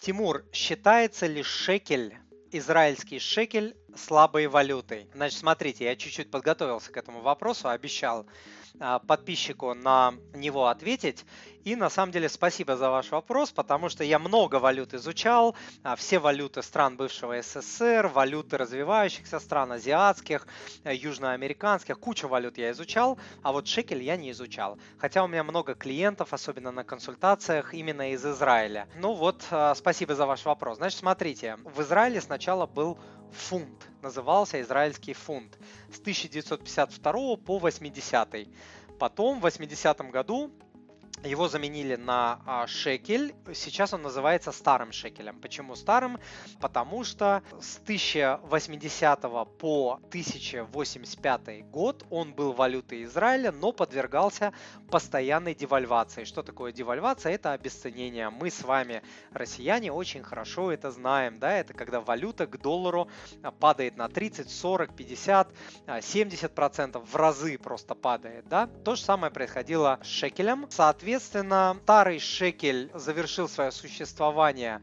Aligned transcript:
Тимур, 0.00 0.46
считается 0.50 1.26
ли 1.26 1.42
шекель, 1.42 2.16
израильский 2.52 3.18
шекель, 3.18 3.76
слабой 3.94 4.46
валютой? 4.46 5.10
Значит, 5.14 5.40
смотрите, 5.40 5.84
я 5.84 5.94
чуть-чуть 5.94 6.30
подготовился 6.30 6.90
к 6.90 6.96
этому 6.96 7.20
вопросу, 7.20 7.68
обещал 7.68 8.26
подписчику 9.06 9.74
на 9.74 10.14
него 10.34 10.66
ответить. 10.66 11.24
И 11.64 11.76
на 11.76 11.90
самом 11.90 12.10
деле 12.12 12.28
спасибо 12.28 12.76
за 12.76 12.90
ваш 12.90 13.10
вопрос, 13.10 13.50
потому 13.50 13.90
что 13.90 14.02
я 14.02 14.18
много 14.18 14.56
валют 14.56 14.94
изучал, 14.94 15.54
а, 15.82 15.94
все 15.94 16.18
валюты 16.18 16.62
стран 16.62 16.96
бывшего 16.96 17.40
СССР, 17.42 18.06
валюты 18.06 18.56
развивающихся 18.56 19.38
стран, 19.40 19.72
азиатских, 19.72 20.46
э, 20.84 20.94
южноамериканских, 20.94 21.98
кучу 21.98 22.28
валют 22.28 22.56
я 22.56 22.70
изучал, 22.70 23.18
а 23.42 23.52
вот 23.52 23.66
шекель 23.66 24.02
я 24.02 24.16
не 24.16 24.30
изучал. 24.30 24.78
Хотя 24.98 25.22
у 25.22 25.28
меня 25.28 25.44
много 25.44 25.74
клиентов, 25.74 26.32
особенно 26.32 26.72
на 26.72 26.82
консультациях, 26.82 27.74
именно 27.74 28.12
из 28.12 28.24
Израиля. 28.24 28.88
Ну 28.96 29.12
вот, 29.12 29.44
а, 29.50 29.74
спасибо 29.74 30.14
за 30.14 30.24
ваш 30.24 30.46
вопрос. 30.46 30.78
Значит, 30.78 31.00
смотрите, 31.00 31.58
в 31.64 31.82
Израиле 31.82 32.22
сначала 32.22 32.66
был 32.66 32.98
фунт, 33.32 33.88
назывался 34.02 34.60
израильский 34.60 35.14
фунт 35.14 35.58
с 35.92 36.00
1952 36.00 37.36
по 37.36 37.58
80. 37.58 38.48
Потом 38.98 39.38
в 39.38 39.42
80 39.42 40.00
году 40.10 40.50
его 41.24 41.48
заменили 41.48 41.96
на 41.96 42.40
а, 42.46 42.66
шекель. 42.66 43.34
Сейчас 43.52 43.92
он 43.92 44.02
называется 44.02 44.52
старым 44.52 44.90
шекелем. 44.92 45.38
Почему 45.40 45.74
старым? 45.76 46.18
Потому 46.60 47.04
что 47.04 47.42
с 47.60 47.76
1080 47.78 49.20
по 49.58 50.00
1085 50.08 51.66
год 51.70 52.06
он 52.10 52.32
был 52.32 52.52
валютой 52.52 53.04
Израиля, 53.04 53.52
но 53.52 53.72
подвергался 53.72 54.52
постоянной 54.90 55.54
девальвации. 55.54 56.24
Что 56.24 56.42
такое 56.42 56.72
девальвация? 56.72 57.32
Это 57.32 57.52
обесценение. 57.52 58.30
Мы 58.30 58.50
с 58.50 58.62
вами, 58.62 59.02
россияне, 59.32 59.92
очень 59.92 60.22
хорошо 60.22 60.72
это 60.72 60.90
знаем. 60.90 61.38
Да? 61.38 61.52
Это 61.52 61.74
когда 61.74 62.00
валюта 62.00 62.46
к 62.46 62.58
доллару 62.60 63.08
падает 63.58 63.96
на 63.96 64.08
30, 64.08 64.50
40, 64.50 64.96
50, 64.96 65.52
70 66.00 66.54
процентов. 66.54 67.04
В 67.10 67.16
разы 67.16 67.58
просто 67.58 67.94
падает. 67.94 68.48
Да? 68.48 68.66
То 68.66 68.94
же 68.94 69.02
самое 69.02 69.30
происходило 69.30 69.98
с 70.02 70.06
шекелем. 70.06 70.66
Соответственно, 70.70 71.09
Соответственно, 71.10 71.76
старый 71.82 72.20
шекель 72.20 72.88
завершил 72.94 73.48
свое 73.48 73.72
существование 73.72 74.80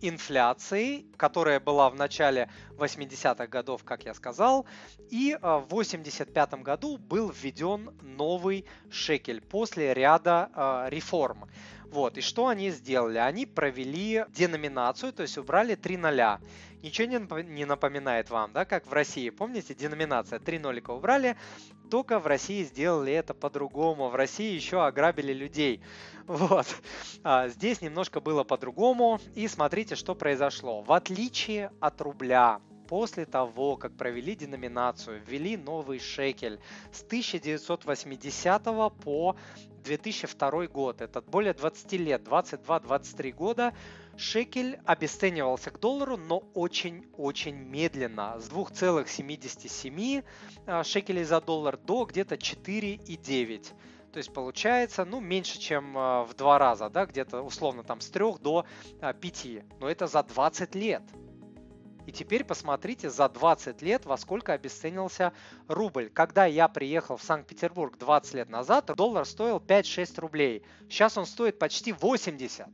гиперинфляцией, 0.00 1.06
которая 1.16 1.60
была 1.60 1.90
в 1.90 1.94
начале 1.94 2.48
80-х 2.78 3.46
годов, 3.46 3.84
как 3.84 4.04
я 4.04 4.14
сказал, 4.14 4.66
и 5.10 5.36
а, 5.40 5.58
в 5.58 5.68
85 5.68 6.62
году 6.62 6.98
был 6.98 7.30
введен 7.30 7.90
новый 8.02 8.64
шекель 8.90 9.40
после 9.40 9.94
ряда 9.94 10.50
э, 10.54 10.90
реформ. 10.90 11.48
Вот, 11.90 12.18
и 12.18 12.20
что 12.20 12.48
они 12.48 12.70
сделали? 12.70 13.18
Они 13.18 13.46
провели 13.46 14.24
деноминацию, 14.28 15.12
то 15.12 15.22
есть 15.22 15.38
убрали 15.38 15.76
три 15.76 15.96
ноля. 15.96 16.40
Ничего 16.82 17.08
не 17.08 17.64
напоминает 17.64 18.28
вам, 18.30 18.52
да, 18.52 18.64
как 18.64 18.86
в 18.86 18.92
России. 18.92 19.30
Помните, 19.30 19.74
деноминация, 19.74 20.38
три 20.38 20.58
нолика 20.58 20.90
убрали, 20.90 21.36
только 21.90 22.18
в 22.18 22.26
России 22.26 22.64
сделали 22.64 23.12
это 23.12 23.34
по-другому. 23.34 24.08
В 24.08 24.14
России 24.14 24.54
еще 24.54 24.84
ограбили 24.84 25.32
людей. 25.32 25.80
Вот. 26.26 26.66
А 27.22 27.46
здесь 27.46 27.80
немножко 27.80 28.20
было 28.20 28.42
по-другому. 28.42 29.20
И 29.36 29.46
смотрите, 29.46 29.85
что 29.94 30.14
произошло. 30.14 30.82
В 30.82 30.92
отличие 30.92 31.70
от 31.80 32.00
рубля, 32.00 32.60
после 32.88 33.26
того, 33.26 33.76
как 33.76 33.96
провели 33.96 34.34
деноминацию, 34.34 35.22
ввели 35.24 35.56
новый 35.56 35.98
шекель 35.98 36.58
с 36.92 37.02
1980 37.02 38.64
по 39.04 39.36
2002 39.84 40.66
год, 40.66 41.00
это 41.00 41.20
более 41.20 41.54
20 41.54 41.92
лет, 41.92 42.22
22-23 42.22 43.32
года, 43.32 43.74
шекель 44.16 44.80
обесценивался 44.84 45.70
к 45.70 45.78
доллару, 45.78 46.16
но 46.16 46.38
очень-очень 46.54 47.56
медленно, 47.56 48.40
с 48.40 48.48
2,77 48.48 50.24
а, 50.66 50.82
шекелей 50.84 51.24
за 51.24 51.40
доллар 51.40 51.76
до 51.76 52.04
где-то 52.04 52.36
4,9. 52.36 53.72
То 54.16 54.18
есть 54.20 54.32
получается, 54.32 55.04
ну, 55.04 55.20
меньше, 55.20 55.58
чем 55.58 55.92
а, 55.94 56.24
в 56.24 56.32
два 56.32 56.58
раза, 56.58 56.88
да, 56.88 57.04
где-то 57.04 57.42
условно 57.42 57.82
там 57.82 58.00
с 58.00 58.08
3 58.08 58.38
до 58.40 58.64
5. 59.20 59.46
А, 59.46 59.62
но 59.78 59.90
это 59.90 60.06
за 60.06 60.22
20 60.22 60.74
лет. 60.74 61.02
И 62.06 62.12
теперь 62.12 62.42
посмотрите 62.42 63.10
за 63.10 63.28
20 63.28 63.82
лет, 63.82 64.06
во 64.06 64.16
сколько 64.16 64.54
обесценился 64.54 65.34
рубль. 65.68 66.08
Когда 66.08 66.46
я 66.46 66.66
приехал 66.68 67.18
в 67.18 67.22
Санкт-Петербург 67.22 67.98
20 67.98 68.32
лет 68.32 68.48
назад, 68.48 68.90
доллар 68.96 69.26
стоил 69.26 69.58
5-6 69.58 70.18
рублей. 70.22 70.64
Сейчас 70.88 71.18
он 71.18 71.26
стоит 71.26 71.58
почти 71.58 71.92
80. 71.92 72.68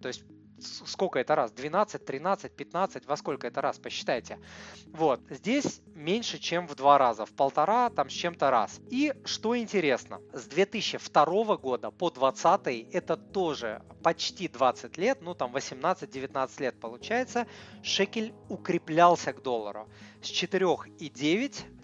То 0.00 0.08
есть 0.08 0.24
сколько 0.60 1.18
это 1.18 1.34
раз? 1.34 1.52
12, 1.52 2.04
13, 2.04 2.52
15, 2.52 3.06
во 3.06 3.16
сколько 3.16 3.46
это 3.46 3.60
раз? 3.60 3.78
Посчитайте. 3.78 4.38
Вот, 4.86 5.20
здесь 5.30 5.80
меньше, 5.94 6.38
чем 6.38 6.66
в 6.66 6.74
два 6.74 6.98
раза, 6.98 7.26
в 7.26 7.32
полтора, 7.32 7.90
там 7.90 8.08
с 8.08 8.12
чем-то 8.12 8.50
раз. 8.50 8.80
И 8.90 9.12
что 9.24 9.56
интересно, 9.56 10.20
с 10.32 10.46
2002 10.46 11.56
года 11.56 11.90
по 11.90 12.10
2020 12.10 12.94
это 12.94 13.16
тоже 13.16 13.82
почти 14.02 14.48
20 14.48 14.96
лет, 14.98 15.18
ну 15.22 15.34
там 15.34 15.54
18-19 15.54 16.60
лет 16.60 16.80
получается, 16.80 17.46
шекель 17.82 18.32
укреплялся 18.48 19.32
к 19.32 19.42
доллару 19.42 19.88
с 20.22 20.30
4,9 20.30 21.82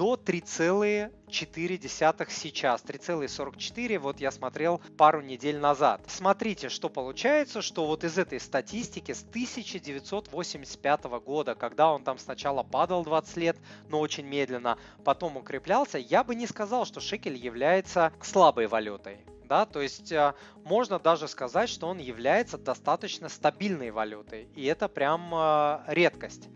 до 0.00 0.14
3,4 0.14 2.30
сейчас. 2.30 2.82
3,44 2.82 3.98
вот 3.98 4.18
я 4.18 4.30
смотрел 4.30 4.80
пару 4.96 5.20
недель 5.20 5.58
назад. 5.58 6.00
Смотрите, 6.06 6.70
что 6.70 6.88
получается, 6.88 7.60
что 7.60 7.86
вот 7.86 8.02
из 8.02 8.16
этой 8.16 8.40
статистики 8.40 9.12
с 9.12 9.22
1985 9.22 11.04
года, 11.22 11.54
когда 11.54 11.92
он 11.92 12.02
там 12.02 12.16
сначала 12.16 12.62
падал 12.62 13.04
20 13.04 13.36
лет, 13.36 13.58
но 13.90 14.00
очень 14.00 14.24
медленно, 14.24 14.78
потом 15.04 15.36
укреплялся, 15.36 15.98
я 15.98 16.24
бы 16.24 16.34
не 16.34 16.46
сказал, 16.46 16.86
что 16.86 17.00
шекель 17.00 17.36
является 17.36 18.14
слабой 18.22 18.68
валютой 18.68 19.18
да, 19.50 19.66
то 19.66 19.82
есть 19.82 20.12
э, 20.12 20.32
можно 20.62 21.00
даже 21.00 21.26
сказать, 21.26 21.68
что 21.68 21.88
он 21.88 21.98
является 21.98 22.56
достаточно 22.56 23.28
стабильной 23.28 23.90
валютой, 23.90 24.48
и 24.54 24.64
это 24.64 24.88
прям 24.88 25.34
э, 25.34 25.80
редкость 25.88 26.48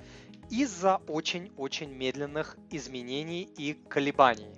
из-за 0.62 1.00
очень-очень 1.08 1.90
медленных 1.90 2.56
изменений 2.70 3.42
и 3.42 3.74
колебаний. 3.88 4.54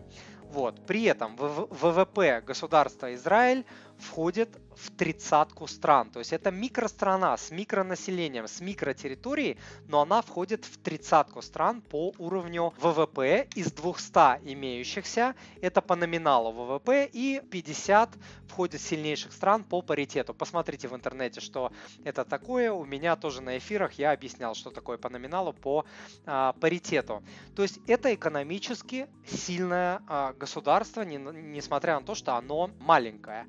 Вот. 0.50 0.86
При 0.86 1.04
этом 1.04 1.36
ВВП 1.36 2.42
государства 2.46 3.14
Израиль 3.14 3.64
входит 3.98 4.58
в 4.76 4.90
тридцатку 4.90 5.66
стран. 5.66 6.10
То 6.10 6.18
есть 6.18 6.32
это 6.32 6.50
микространа 6.50 7.36
с 7.36 7.50
микронаселением, 7.50 8.46
с 8.46 8.60
микротерриторией, 8.60 9.58
но 9.88 10.02
она 10.02 10.22
входит 10.22 10.64
в 10.64 10.78
тридцатку 10.78 11.42
стран 11.42 11.80
по 11.80 12.12
уровню 12.18 12.74
ВВП 12.78 13.48
из 13.54 13.72
200 13.72 14.52
имеющихся. 14.52 15.34
Это 15.62 15.80
по 15.80 15.96
номиналу 15.96 16.52
ВВП 16.52 17.08
и 17.10 17.40
50 17.50 18.10
входит 18.48 18.80
сильнейших 18.80 19.32
стран 19.32 19.64
по 19.64 19.82
паритету. 19.82 20.34
Посмотрите 20.34 20.88
в 20.88 20.94
интернете, 20.94 21.40
что 21.40 21.72
это 22.04 22.24
такое. 22.24 22.70
У 22.70 22.84
меня 22.84 23.16
тоже 23.16 23.40
на 23.40 23.58
эфирах 23.58 23.94
я 23.94 24.12
объяснял, 24.12 24.54
что 24.54 24.70
такое 24.70 24.98
по 24.98 25.08
номиналу, 25.08 25.52
по 25.52 25.84
а, 26.26 26.52
паритету. 26.54 27.22
То 27.54 27.62
есть 27.62 27.78
это 27.86 28.14
экономически 28.14 29.08
сильное 29.26 30.02
а, 30.06 30.32
государство, 30.34 31.02
не, 31.02 31.16
несмотря 31.16 31.98
на 31.98 32.04
то, 32.04 32.14
что 32.14 32.36
оно 32.36 32.70
маленькое. 32.78 33.46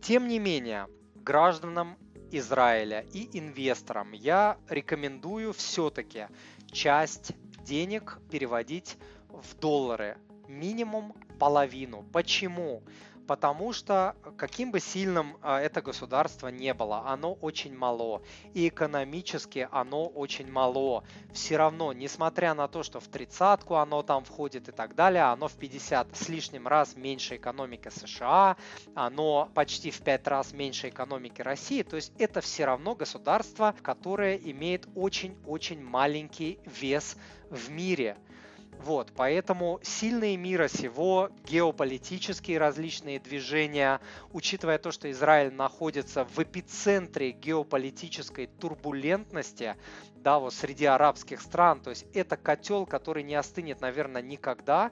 Тем 0.00 0.28
не 0.28 0.38
менее, 0.38 0.86
гражданам 1.14 1.96
Израиля 2.30 3.04
и 3.12 3.38
инвесторам 3.38 4.12
я 4.12 4.58
рекомендую 4.68 5.52
все-таки 5.52 6.26
часть 6.70 7.32
денег 7.64 8.18
переводить 8.30 8.96
в 9.28 9.58
доллары, 9.58 10.16
минимум 10.46 11.14
половину. 11.38 12.04
Почему? 12.12 12.82
Потому 13.28 13.74
что 13.74 14.16
каким 14.38 14.72
бы 14.72 14.80
сильным 14.80 15.36
а, 15.42 15.60
это 15.60 15.82
государство 15.82 16.48
не 16.48 16.72
было, 16.72 17.06
оно 17.06 17.34
очень 17.34 17.76
мало, 17.76 18.22
и 18.54 18.68
экономически 18.68 19.68
оно 19.70 20.06
очень 20.06 20.50
мало. 20.50 21.04
Все 21.34 21.58
равно, 21.58 21.92
несмотря 21.92 22.54
на 22.54 22.68
то, 22.68 22.82
что 22.82 23.00
в 23.00 23.06
тридцатку 23.06 23.74
оно 23.74 24.02
там 24.02 24.24
входит 24.24 24.70
и 24.70 24.72
так 24.72 24.94
далее, 24.94 25.24
оно 25.24 25.46
в 25.46 25.52
50 25.52 26.16
с 26.16 26.28
лишним 26.30 26.66
раз 26.66 26.96
меньше 26.96 27.36
экономики 27.36 27.90
США, 27.90 28.56
оно 28.94 29.50
почти 29.54 29.90
в 29.90 30.00
5 30.00 30.26
раз 30.26 30.52
меньше 30.54 30.88
экономики 30.88 31.42
России, 31.42 31.82
то 31.82 31.96
есть 31.96 32.12
это 32.18 32.40
все 32.40 32.64
равно 32.64 32.94
государство, 32.94 33.74
которое 33.82 34.36
имеет 34.36 34.88
очень-очень 34.94 35.82
маленький 35.84 36.58
вес 36.64 37.18
в 37.50 37.70
мире. 37.70 38.16
Вот, 38.78 39.12
поэтому 39.14 39.80
сильные 39.82 40.36
мира 40.36 40.68
сего, 40.68 41.30
геополитические 41.44 42.58
различные 42.58 43.18
движения, 43.18 44.00
учитывая 44.32 44.78
то, 44.78 44.92
что 44.92 45.10
Израиль 45.10 45.52
находится 45.52 46.24
в 46.24 46.38
эпицентре 46.38 47.32
геополитической 47.32 48.46
турбулентности, 48.46 49.76
да, 50.22 50.38
вот 50.38 50.54
среди 50.54 50.84
арабских 50.84 51.40
стран, 51.40 51.80
то 51.80 51.90
есть 51.90 52.06
это 52.14 52.36
котел, 52.36 52.86
который 52.86 53.22
не 53.22 53.34
остынет, 53.34 53.80
наверное, 53.80 54.22
никогда. 54.22 54.90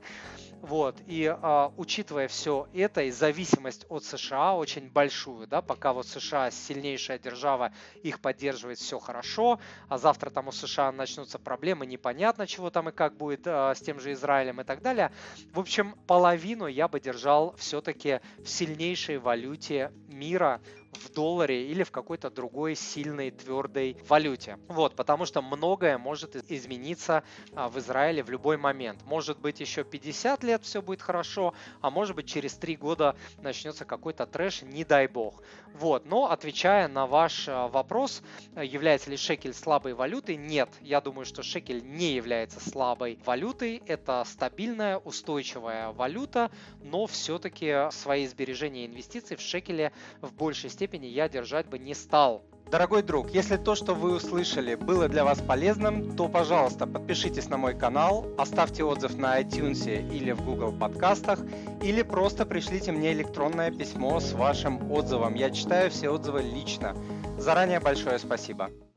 Вот, 0.63 0.97
и 1.07 1.27
а, 1.27 1.73
учитывая 1.77 2.29
все 2.29 2.67
это 2.73 3.03
и 3.03 3.11
зависимость 3.11 3.87
от 3.89 4.05
США 4.05 4.55
очень 4.55 4.89
большую, 4.91 5.47
да, 5.47 5.63
пока 5.63 5.93
вот 5.93 6.07
США 6.07 6.51
сильнейшая 6.51 7.19
держава, 7.19 7.73
их 8.03 8.21
поддерживает 8.21 8.79
все 8.79 8.99
хорошо, 8.99 9.61
а 9.89 9.99
завтра 9.99 10.31
там 10.31 10.49
у 10.49 10.53
США 10.53 10.91
начнутся 10.93 11.39
проблемы, 11.39 11.87
непонятно, 11.87 12.47
чего 12.47 12.71
там 12.71 12.89
и 12.89 12.93
как 12.93 13.17
будет 13.17 13.47
а, 13.47 13.75
с 13.77 13.81
тем 13.81 14.01
же 14.01 14.13
Израилем 14.13 14.61
и 14.61 14.65
так 14.65 14.83
далее. 14.83 15.13
В 15.53 15.61
общем, 15.61 15.95
половину 16.07 16.67
я 16.67 16.89
бы 16.89 17.01
держал 17.01 17.55
все-таки 17.59 18.21
в 18.39 18.49
сильнейшей 18.49 19.19
валюте 19.19 19.93
мира, 20.09 20.61
в 20.93 21.13
долларе 21.13 21.67
или 21.67 21.83
в 21.83 21.91
какой-то 21.91 22.31
другой 22.31 22.75
сильной 22.75 23.31
твердой 23.31 23.97
валюте. 24.09 24.59
Вот, 24.69 24.95
потому 24.95 25.27
что 25.27 25.43
многое 25.43 25.99
может 25.99 26.37
измениться 26.51 27.23
а, 27.55 27.69
в 27.69 27.79
Израиле 27.79 28.23
в 28.23 28.31
любой 28.31 28.57
момент. 28.57 29.03
Может 29.05 29.39
быть 29.39 29.61
еще 29.61 29.85
50 29.85 30.43
лет 30.45 30.63
все 30.63 30.83
будет 30.83 31.03
хорошо, 31.03 31.55
а 31.81 31.91
может 31.91 32.17
быть 32.17 32.27
через 32.27 32.55
3 32.55 32.77
года 32.77 33.17
начнется 33.39 33.85
какой-то 33.85 34.27
трэш, 34.27 34.63
не 34.63 34.85
дай 34.85 35.07
бог. 35.07 35.43
Вот, 35.75 36.07
но 36.07 36.31
отвечая 36.31 36.89
на 36.89 37.07
ваш 37.07 37.49
а, 37.49 37.69
вопрос, 37.69 38.23
является 38.57 39.11
ли 39.11 39.17
шекель 39.17 39.55
слабой 39.55 39.95
валютой, 39.95 40.37
нет, 40.37 40.69
я 40.81 41.01
думаю, 41.01 41.25
что 41.27 41.43
шекель 41.43 41.83
не 41.85 42.13
является 42.13 42.61
слабой 42.61 43.19
валютой, 43.25 43.83
это 43.87 44.25
стабильная, 44.27 44.99
устойчивая 44.99 45.93
валюта, 45.93 46.51
но 46.81 47.07
все-таки 47.07 47.91
свои 47.91 48.27
сбережения 48.27 48.85
и 48.85 48.87
инвестиции 48.87 49.35
в 49.35 49.41
шекеле 49.41 49.93
в 50.21 50.33
большей 50.33 50.71
степени 50.77 51.07
я 51.07 51.29
держать 51.29 51.67
бы 51.67 51.79
не 51.79 51.95
стал. 51.95 52.45
Дорогой 52.71 53.03
друг, 53.03 53.31
если 53.31 53.57
то, 53.57 53.77
что 53.77 53.95
вы 53.95 54.17
услышали, 54.17 54.75
было 54.75 55.09
для 55.09 55.25
вас 55.25 55.41
полезным, 55.41 56.17
то, 56.17 56.29
пожалуйста, 56.29 56.87
подпишитесь 56.87 57.49
на 57.49 57.57
мой 57.57 57.79
канал, 57.79 58.27
оставьте 58.37 58.83
отзыв 58.83 59.17
на 59.17 59.41
iTunes 59.41 59.87
или 59.87 60.33
в 60.33 60.45
Google 60.45 60.73
подкастах, 60.73 61.39
или 61.81 62.03
просто 62.03 62.45
пришлите 62.45 62.91
мне 62.91 63.13
электронное 63.13 63.71
письмо 63.71 64.19
с 64.19 64.33
вашим 64.33 64.91
отзывом. 64.91 65.35
Я 65.35 65.51
читаю 65.51 65.91
все 65.91 66.11
отзывы 66.11 66.43
лично. 66.43 66.97
Заранее 67.39 67.79
большое 67.79 68.19
спасибо. 68.19 68.71